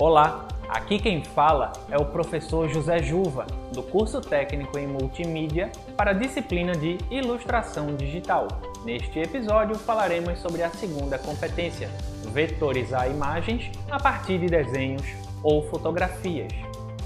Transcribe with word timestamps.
Olá, 0.00 0.48
aqui 0.66 0.98
quem 0.98 1.22
fala 1.22 1.74
é 1.90 1.98
o 1.98 2.06
professor 2.06 2.66
José 2.70 3.02
Juva, 3.02 3.46
do 3.70 3.82
curso 3.82 4.18
técnico 4.18 4.78
em 4.78 4.86
multimídia 4.86 5.70
para 5.94 6.12
a 6.12 6.14
disciplina 6.14 6.72
de 6.72 6.96
ilustração 7.10 7.94
digital. 7.94 8.48
Neste 8.82 9.18
episódio 9.18 9.76
falaremos 9.76 10.38
sobre 10.38 10.62
a 10.62 10.70
segunda 10.70 11.18
competência, 11.18 11.90
vetorizar 12.32 13.10
imagens 13.10 13.70
a 13.90 14.00
partir 14.00 14.38
de 14.38 14.46
desenhos 14.46 15.04
ou 15.42 15.68
fotografias. 15.68 16.50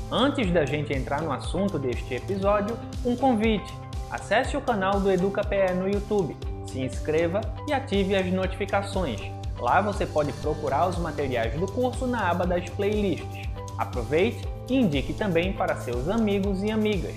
Antes 0.08 0.52
da 0.52 0.64
gente 0.64 0.92
entrar 0.92 1.20
no 1.20 1.32
assunto 1.32 1.80
deste 1.80 2.14
episódio, 2.14 2.78
um 3.04 3.16
convite. 3.16 3.74
Acesse 4.08 4.56
o 4.56 4.60
canal 4.60 5.00
do 5.00 5.10
EducaPE 5.10 5.74
no 5.74 5.88
YouTube, 5.88 6.36
se 6.64 6.80
inscreva 6.80 7.40
e 7.66 7.72
ative 7.72 8.14
as 8.14 8.26
notificações 8.26 9.20
Lá 9.58 9.80
você 9.80 10.04
pode 10.04 10.32
procurar 10.34 10.88
os 10.88 10.98
materiais 10.98 11.54
do 11.58 11.66
curso 11.70 12.06
na 12.06 12.30
aba 12.30 12.46
das 12.46 12.68
playlists. 12.70 13.48
Aproveite 13.78 14.46
e 14.68 14.76
indique 14.76 15.14
também 15.14 15.52
para 15.52 15.76
seus 15.76 16.08
amigos 16.08 16.62
e 16.62 16.70
amigas. 16.70 17.14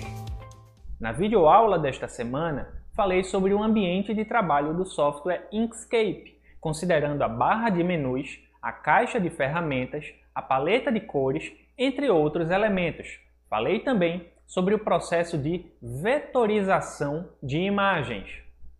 Na 1.00 1.12
videoaula 1.12 1.78
desta 1.78 2.08
semana, 2.08 2.68
falei 2.94 3.22
sobre 3.22 3.52
o 3.54 3.62
ambiente 3.62 4.14
de 4.14 4.24
trabalho 4.24 4.74
do 4.74 4.84
software 4.84 5.46
Inkscape, 5.52 6.36
considerando 6.60 7.22
a 7.22 7.28
barra 7.28 7.70
de 7.70 7.84
menus, 7.84 8.40
a 8.60 8.72
caixa 8.72 9.20
de 9.20 9.30
ferramentas, 9.30 10.04
a 10.34 10.42
paleta 10.42 10.90
de 10.90 11.00
cores, 11.00 11.52
entre 11.76 12.10
outros 12.10 12.50
elementos. 12.50 13.20
Falei 13.48 13.80
também 13.80 14.26
sobre 14.46 14.74
o 14.74 14.78
processo 14.78 15.38
de 15.38 15.66
vetorização 15.80 17.28
de 17.42 17.58
imagens. 17.58 18.28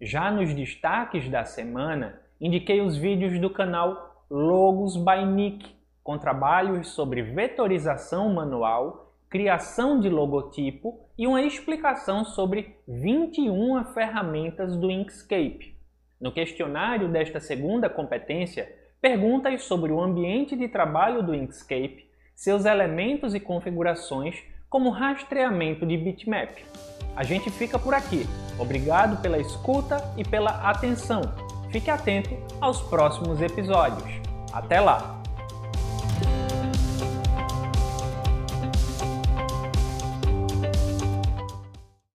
Já 0.01 0.31
nos 0.31 0.53
destaques 0.55 1.29
da 1.29 1.45
semana, 1.45 2.21
indiquei 2.41 2.81
os 2.81 2.97
vídeos 2.97 3.39
do 3.41 3.51
canal 3.51 4.25
Logos 4.31 4.97
by 4.97 5.25
Nick, 5.25 5.69
com 6.03 6.19
trabalhos 6.19 6.89
sobre 6.89 7.23
vetorização 7.23 8.33
manual, 8.33 9.15
criação 9.29 10.01
de 10.01 10.09
logotipo 10.09 11.01
e 11.19 11.27
uma 11.27 11.43
explicação 11.43 12.25
sobre 12.25 12.77
21 12.87 13.85
ferramentas 13.93 14.77
do 14.77 14.91
Inkscape. 14.91 15.77
No 16.21 16.33
questionário 16.33 17.09
desta 17.09 17.41
segunda 17.41 17.89
competência, 17.89 18.69
perguntas 19.01 19.63
sobre 19.65 19.93
o 19.93 20.01
ambiente 20.01 20.57
de 20.57 20.69
trabalho 20.69 21.23
do 21.23 21.35
Inkscape, 21.35 22.09
seus 22.35 22.65
elementos 22.65 23.35
e 23.35 23.41
configurações, 23.41 24.43
como 24.71 24.91
rastreamento 24.91 25.87
de 25.87 25.97
bitmap. 25.97 26.59
A 27.17 27.25
gente 27.25 27.51
fica 27.51 27.79
por 27.79 27.95
aqui. 27.95 28.25
Obrigado 28.59 29.21
pela 29.21 29.39
escuta 29.39 29.97
e 30.17 30.25
pela 30.25 30.71
atenção. 30.71 31.23
Fique 31.71 31.91
atento 31.91 32.37
aos 32.61 32.81
próximos 32.83 33.41
episódios. 33.43 34.09
Até 34.53 34.81
lá! 34.81 35.21